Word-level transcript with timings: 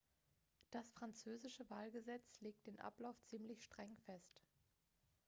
das 0.71 0.89
französische 0.89 1.69
wahlgesetz 1.69 2.39
legt 2.41 2.65
den 2.65 2.79
ablauf 2.79 3.23
ziemlich 3.25 3.63
streng 3.63 3.95
fest 3.97 4.41